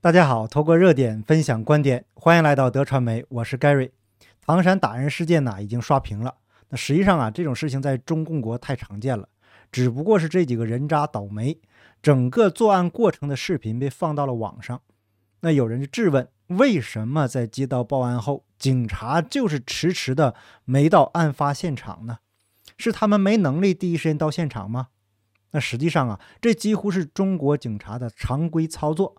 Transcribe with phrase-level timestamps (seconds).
[0.00, 3.90] 大家好，透过热点分享观点，欢迎来到德传媒，我是 Gary。
[4.40, 6.36] 唐山打人事件呢，已经刷屏了。
[6.68, 9.28] 那实际上啊，这种事情在中共国太常见了，
[9.72, 11.58] 只不过是这几个人渣倒霉。
[12.00, 14.80] 整个作案过程的视频被放到了网上。
[15.40, 22.18] 那有人就质问：为什么在接到报案后，警察就是迟迟的没到案发现场呢？
[22.76, 24.90] 是他们没能力第一时间到现场吗？
[25.50, 29.16] 那实际上啊，这几乎是中国警察的常规操作。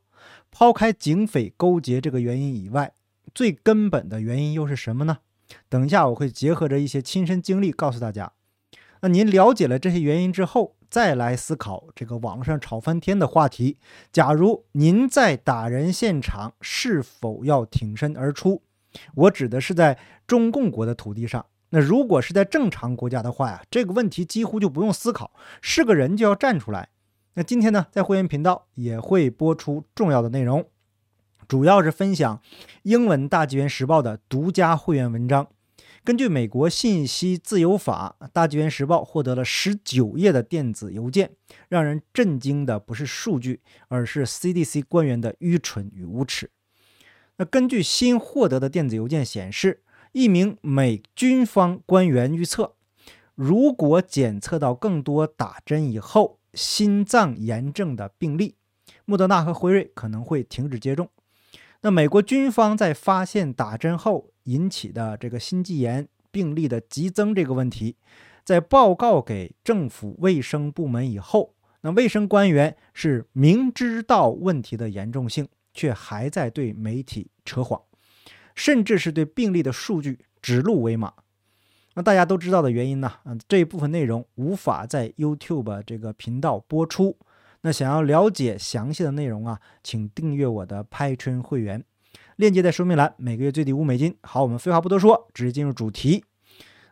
[0.51, 2.93] 抛开警匪勾结这个原因以外，
[3.33, 5.19] 最根本的原因又是什么呢？
[5.67, 8.31] 等一下我会结合着一些亲身经历告诉大家。
[9.01, 13.77] 那您了解了这些原因之后，再来思考这个网上吵翻天的话题：
[14.11, 18.61] 假如您在打人现场，是否要挺身而出？
[19.15, 21.45] 我指的是在中共国的土地上。
[21.69, 26.89] 那如果是在正常国家的话呀，这个问题几乎就不用思考，是个人就要站出来。
[27.35, 30.65] 那今天呢，在会员频道也会播出重要的内容，
[31.47, 32.41] 主要是分享
[32.83, 35.47] 英文《大纪元时报》的独家会员文章。
[36.03, 41.31] 根据美国信息自由法，《大纪元时报》获得了十九页的电子邮件。
[41.67, 46.49] 让人震惊的不是数据，而是 CDC 官员的愚蠢与无耻。
[47.37, 52.73] 那根据新获得的电子邮件显示，一名美军方官员预测，
[53.35, 58.55] 如果检测到更多打针以后，心脏炎症的病例，
[59.05, 61.09] 莫德纳和辉瑞可能会停止接种。
[61.81, 67.95] 那美国军方在发现打针后引起的这个心肌炎病例的急增这个问题，
[68.43, 77.81] 在报告给政府卫生部门以后，那卫生官员是明知道问题的严重性，却还在对媒体扯谎，
[78.53, 81.13] 甚至是对病例的数据指鹿为马。
[81.99, 83.11] 那大家都知道的原因呢？
[83.25, 87.17] 嗯，这一部分内容无法在 YouTube 这个频道播出。
[87.63, 91.83] 那想要了解详细的内容啊，请订阅我的拍春会员，
[92.37, 94.15] 链接在说明栏，每个月最低五美金。
[94.21, 96.23] 好，我们废话不多说，直接进入主题。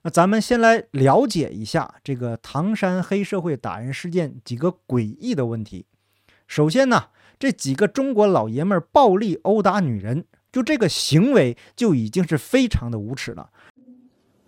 [0.03, 5.86] 那咱们先来了解一下这个唐山黑社会打人事件几个诡异的问题。
[6.48, 7.05] 首先呢，
[7.39, 13.52] 这几个中国老爷们儿暴力殴打女人，就这个行为就已经是非常的无耻了。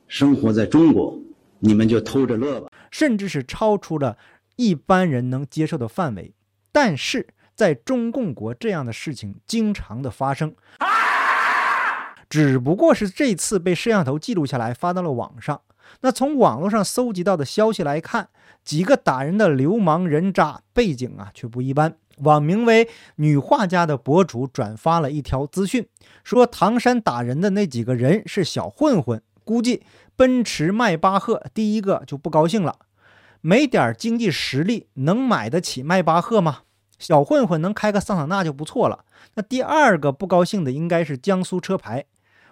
[0.09, 1.17] 生活在中国，
[1.59, 4.17] 你们就偷着乐吧，甚至是超出了
[4.55, 6.33] 一般人能接受的范围。
[6.71, 10.55] 但是在中共国，这样的事情经常的发生，
[12.27, 15.61] 只不过是这次被摄像头记录下来，发到了网上。
[16.01, 18.29] 那从网络上搜集到的消息来看，
[18.63, 21.95] 几个打人的流氓人渣背景啊却不一般。
[22.17, 25.87] 网名为“女画家”的博主转发了一条资讯，
[26.23, 29.21] 说唐山打人的那几个人是小混混。
[29.49, 29.81] 估计
[30.15, 32.77] 奔驰迈巴赫第一个就不高兴了，
[33.41, 36.59] 没点经济实力能买得起迈巴赫吗？
[36.99, 39.05] 小混混能开个桑塔纳就不错了。
[39.33, 42.05] 那第二个不高兴的应该是江苏车牌，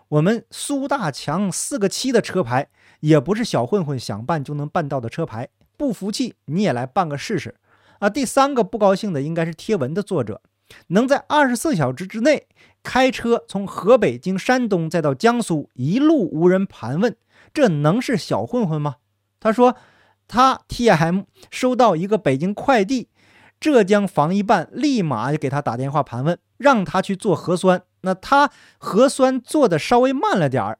[0.07, 2.69] 我们苏大强四个七的车牌
[3.02, 7.53] 也不是小混混想办就能办到的车牌，不服气你也来办个试试
[8.00, 8.09] 啊！
[8.09, 10.41] 第三个不高兴的应该是贴文的作者。
[10.88, 12.48] 能在二十四小时之内
[12.84, 17.16] 开车从河北经山东再到江苏，一路无人盘问，
[17.54, 18.96] 这能是小混混吗？
[19.40, 19.76] 他说，
[20.28, 23.10] 他 T M 收到一个北京快递，
[23.60, 27.84] 浙江防疫办立马就给他打电话盘问，让他去做核酸。
[28.02, 30.80] 那他核酸做的稍微慢了点儿，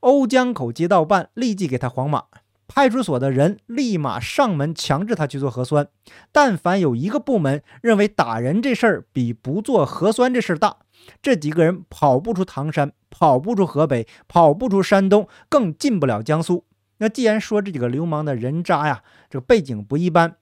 [0.00, 2.24] 瓯江口街道办立即给他黄码。
[2.68, 5.88] 派出所的人立马上门强制他去做核酸。
[6.32, 10.76] 但凡有一个部门认为打人这事儿比不做核酸这事儿大，
[11.22, 16.64] 这几个人跑不出唐山，跑不出河北，跑不出山东，更进不了江苏。
[16.98, 20.36] 那既然说这几个流氓的人渣呀，这背景不一般，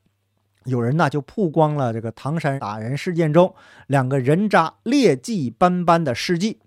[0.65, 3.55] 有人呢就曝光了这个唐山打人事件中
[3.87, 6.61] 两个人渣劣迹斑斑的事迹。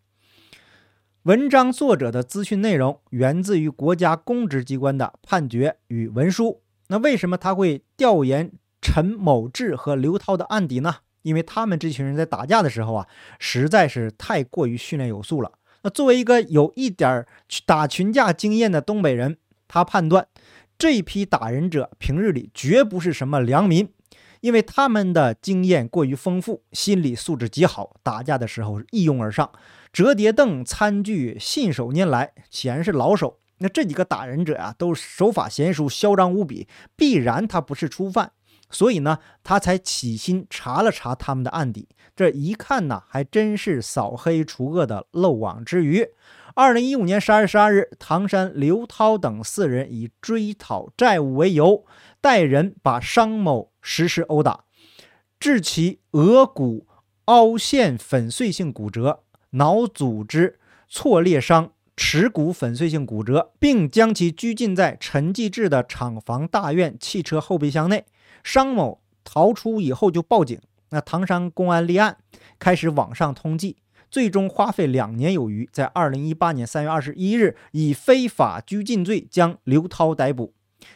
[1.28, 6.62] 文章作者的资讯内容源自于国家公职机关的判决与文书。
[6.88, 11.00] 那为什么他会调研陈某志和刘涛的案底呢？
[11.24, 13.08] 因为他们这群人在打架的时候啊，
[13.40, 15.52] 实在是太过于训练有素了。
[15.82, 17.26] 那作为一个有一点
[17.66, 19.36] 打群架经验的东北人，
[19.68, 20.26] 他判断
[20.78, 23.90] 这批打人者平日里绝不是什么良民，
[24.48, 29.52] 因为他们的经验过于丰富，心理素质极好，打架的时候一拥而上。
[29.92, 33.40] 折叠凳、餐具信手拈来，显然是老手。
[33.58, 36.66] 那这几个打人者啊，都手法娴熟、嚣张无比，
[36.96, 38.32] 必然他不是初犯。
[38.70, 41.90] 所以呢，他才起心查了查他们的案底。
[42.16, 46.08] 这一看呢，还真是扫黑除恶的漏网之鱼。
[46.56, 51.86] 二零一五年十二月十二日，唐山刘涛等四人以追讨债务为由，
[52.22, 54.66] 带人把商某实施殴打，
[55.40, 56.86] 致其额骨
[57.26, 68.04] 凹陷粉碎性骨折、脑组织挫裂伤、耻骨粉碎性骨折，并将其拘禁在陈继志的厂房大院汽车后备箱内。
[68.44, 72.18] 商某逃出以后就报警，那唐山公安立案，
[72.60, 73.78] 开始网上通缉，
[74.12, 80.54] 最终花费两年有余，在二零一八年三月二十一日以非法拘禁罪将刘涛逮捕，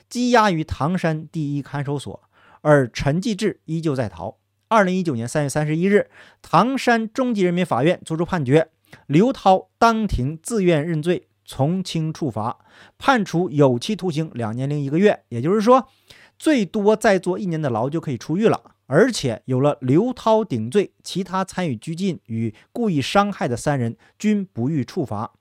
[0.10, 2.22] 羁押于唐山第一看守所，
[2.62, 4.38] 而陈继志依旧在逃。
[4.68, 6.10] 二零一九年三月三十一日，
[6.42, 8.70] 唐山中级人民法院作出判决，
[9.08, 12.60] 刘涛当庭自愿认罪，从轻处罚，
[12.98, 15.24] 判处有期徒刑两年零一个月。
[15.30, 15.90] 也就是说。
[16.40, 25.34] 最多再坐一年的牢就可以出狱了，而且有了刘涛顶罪，其他参与拘禁与故意伤害的三人均不予处罚，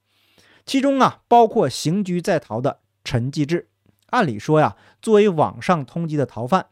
[0.67, 3.71] 其中啊包括刑拘在逃的陈继志。
[4.11, 6.67] 按理说呀，作为网上通缉的逃犯，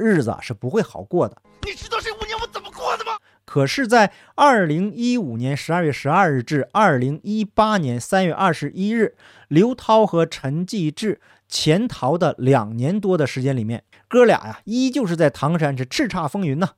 [0.00, 1.36] 日子是不会好过的。
[1.66, 3.12] 你知道这五年我怎么过的吗？
[3.44, 9.14] 可是，在二零一五年十二月十二日至二零一八年三月二十一日，
[9.48, 11.20] 刘涛和陈继志。
[11.52, 16.74] 潜逃的两年多的时间里面，哥俩呀依旧是在唐山是叱咤风云呢。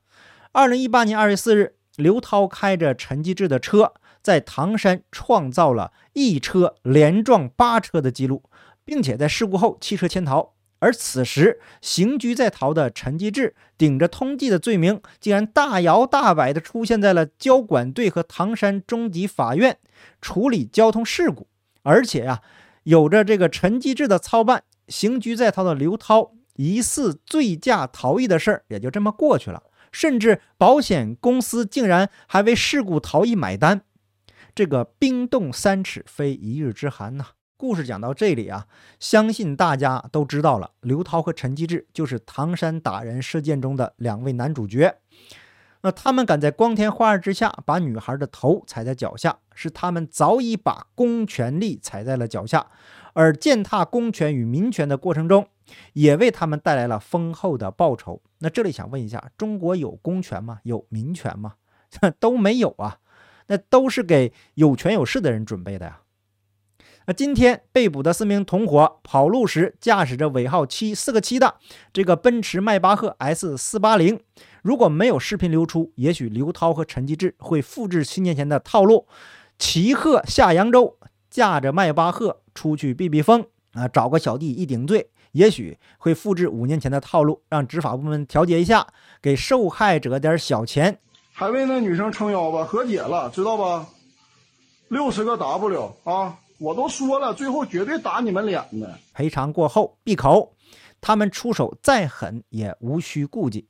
[0.51, 3.93] 二零一八年二月四日，刘涛开着陈继志的车
[4.23, 8.41] 在唐山创造了一车连撞八车的记录，
[8.83, 10.55] 并且在事故后弃车潜逃。
[10.83, 19.77] 而此时刑拘在逃的陈继志，顶着通缉的罪名，竟然大摇大摆地出现在了交管队和唐山中级法院
[20.19, 21.47] 处理交通事故，
[21.83, 22.41] 而且呀。
[22.83, 29.63] 有着这个陈继志的操办，刑拘在逃的刘涛疑似醉驾逃逸的事儿也就这么过去了。
[29.93, 33.83] 甚至保险公司竟然还为事故逃逸买单，
[34.53, 37.27] 这个冰冻三尺非一日之寒呐！
[37.63, 38.67] 故事讲到这里啊，
[38.99, 44.93] 相信大家都知道了，刘涛和陈继志就是唐山打人事件中的两位男主角。
[45.79, 52.67] 那他们敢在光天化日之下把女孩的头踩在脚下，是他们早已把公权力踩在了脚下，
[53.13, 55.47] 而践踏公权与民权的过程中，
[55.93, 58.21] 也为他们带来了丰厚的报酬。
[58.39, 60.59] 那这里想问一下，中国有公权吗？
[60.63, 61.53] 有民权吗？
[62.19, 62.97] 都没有啊，
[63.47, 66.01] 那都是给有权有势的人准备的呀。
[67.05, 71.55] 那今天被捕的四名同伙跑路时驾驶着尾号七四个七的
[71.91, 74.21] 这个奔驰迈巴赫 S 四八零。
[74.61, 79.05] 如果没有视频流出，也许刘涛和陈继志会复制七年前的套路，
[79.59, 80.97] 骑鹤下扬州，
[81.29, 88.87] 驾着迈巴赫出去避避风啊，找个小弟一顶罪，也许会复制五年前的套路，让执法部门调解一下，
[89.21, 90.99] 给受害者点小钱，
[91.33, 93.89] 还为那女生撑腰吧，和解了，知道吧？
[94.87, 98.97] 六十个 W 啊，我都说了，最后绝对打你们脸的。
[99.13, 100.55] 赔偿过后闭口，
[101.01, 103.67] 他们出手再狠也无需顾忌。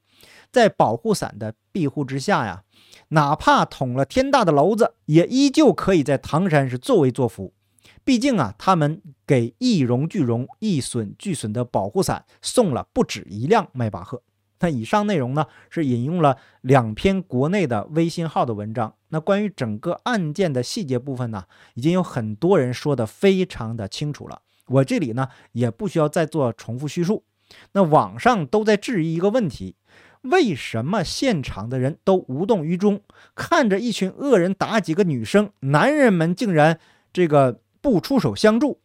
[0.51, 2.61] 在保护伞的庇护之下呀，
[3.07, 7.55] 哪怕捅了天大的娄子，也依旧可以在唐山是作威作福。
[8.03, 14.21] 毕竟啊，他们给一荣俱荣、一损俱损的保护伞送了不止一辆迈巴赫。
[14.63, 18.95] 那以上内容呢，是引用了两篇国内的微信号的文章。
[19.09, 21.43] 那关于整个案件的细节部分呢，
[21.73, 24.41] 已经有很多人说的非常的清楚了。
[24.67, 27.25] 我这里呢，也不需要再做重复叙述。
[27.73, 29.75] 那网上都在质疑一个问题。
[30.21, 33.01] 为什么现场的人都无动于衷，
[33.35, 36.79] 看着一群恶人打几个女生，男人们竟然
[37.11, 38.79] 这个不出手相助？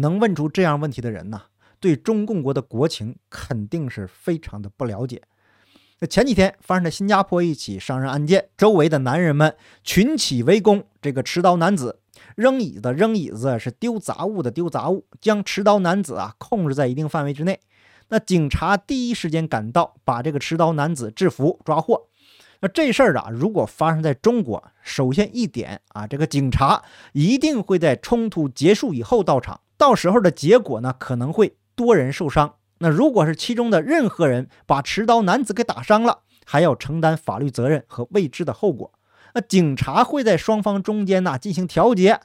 [0.00, 1.42] 能问出这样问题的人呢，
[1.78, 5.22] 对中共国的国情肯定是非常的不了解。
[6.00, 9.54] 那前几天发生在新加坡一起伤人案件，周围的男人们
[9.84, 12.00] 群起围攻这个持刀男子。
[12.36, 17.60] 扔椅子，扔椅子是丢杂物的丢杂物，将持刀男子啊控制在一定范围之内。
[18.08, 22.08] 那警察第一时间赶到，把这个持刀男子制服抓获。
[22.60, 32.56] 那这事儿啊，如果发生在中国，首先一点啊，这个警察一定会在冲突结束以后到场，到时候的结果呢，可能会多人受伤。
[32.80, 38.92] 那如果是其中的任何人把持刀男子给打伤了，还要承担法律责任和未知的后果。
[39.32, 42.20] 那警察会在双方中间呢进行调解，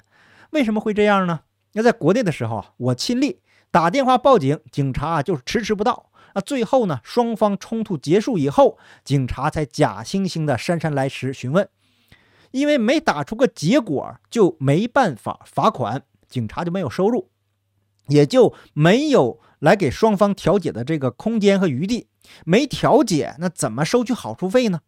[0.50, 1.44] 为什么会这样呢？
[1.72, 3.40] 那在国内的时候啊，我亲历
[3.72, 6.10] 打电话报警，警察啊就是迟迟不到。
[6.34, 11.70] 那最后呢，双方冲突结束以后，警察才假惺惺的姗姗来迟询问，
[12.52, 17.30] 因为没打出个结果，就没办法罚款，警察就没有收入，
[18.08, 22.08] 也就没有来给双方调解的这个空间和余地。
[22.44, 24.80] 没调解，那怎么收取好处费呢？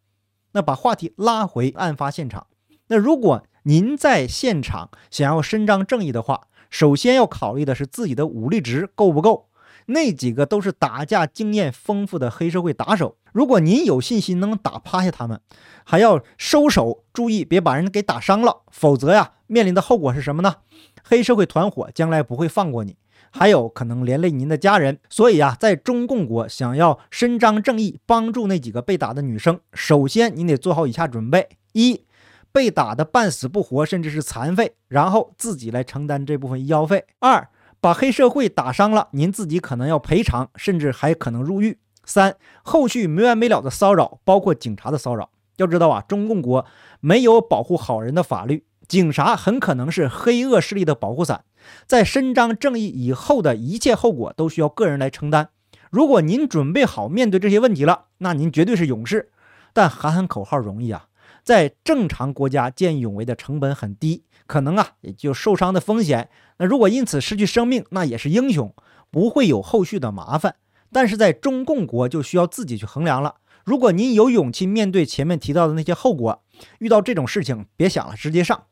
[0.53, 2.47] 那把话题拉回案发现场。
[2.87, 9.49] 那如果您在现场想要伸张正义的话，首先要考虑的是自己的武力值够不够。
[9.89, 15.39] 那几个都是打架经验丰富的黑社会打手，如果您有信心能打趴下他们，
[15.85, 20.55] 还要收手，注意别把人给打伤了，否则呀，面临的后果是什么呢？
[21.03, 22.97] 黑社会团伙将来不会放过你，
[23.31, 24.99] 还有可能连累您的家人。
[25.09, 32.03] 所以啊，在中共国想要伸张正义，帮助那几个被打的女生，首先您得做好以下准备：一，
[32.51, 37.49] 被打的半死不活，甚至是残废，然后自己来承担这部分医药费；二。
[37.79, 41.77] 把黑社会打伤了，您自己可能要赔偿，甚至还可能入狱。
[42.03, 45.29] 三、后续没完没了的骚扰，包括警察的骚扰。
[45.57, 46.65] 要知道啊，中共国
[47.01, 51.45] 没有保护好人的法律，警察很可能是黑恶势力的保护伞，
[51.85, 55.49] 在伸张正义以后的一切后果都需要个人来承担。
[55.89, 59.31] 如果您准备好面对这些问题了，那您绝对是勇士。
[59.73, 61.07] 但喊喊口号容易啊，
[61.43, 64.23] 在正常国家见义勇为的成本很低。
[64.47, 66.29] 可能啊，也就受伤的风险。
[66.57, 68.73] 那如果因此失去生命，那也是英雄，
[69.11, 70.55] 不会有后续的麻烦。
[70.91, 73.35] 但是在中共国就需要自己去衡量了。
[73.65, 76.41] 如果您有勇气面对前面提到的那些后果，
[76.79, 78.63] 遇到这种事情别想了，直接上。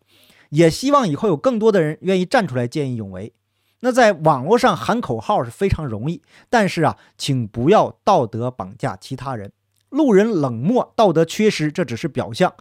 [0.50, 3.34] 也希望以后有更多的人愿意站出来见义勇为。
[3.82, 9.52] 那在网络上喊口号是非常容易，但是啊，请不要道德绑架其他人，
[9.90, 12.54] 路人冷漠、道德缺失，这只是表象。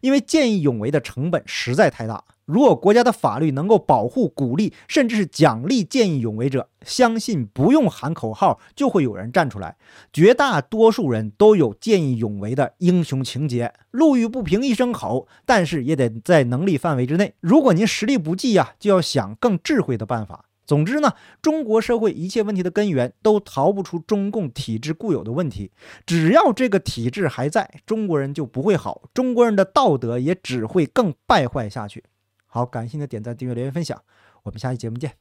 [0.00, 2.24] 因为见义勇为的成本实在太大。
[2.44, 9.76] 如果国家的法律能够保护、鼓励，甚至是奖励见义勇为者，相信不用喊口号就会有人站出来。
[10.12, 17.34] 绝大多数人都有见义勇为的英雄情节，路遇不平一声吼，但是也得在能力范围之内。
[17.40, 20.46] 如果您实力不济呀，就要想更智慧的办法。
[20.70, 25.72] 总之呢，中国社会一切问题的根源都逃不出中共体制固有的问题。
[26.06, 32.04] 只要这个体制还在，中国人就不会好，中国人的道德也只会更败坏下去。
[32.46, 34.00] 好，感谢您的点赞、订阅、留言、分享，
[34.44, 35.14] 我们下期节目见，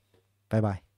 [0.47, 0.88] 拜拜。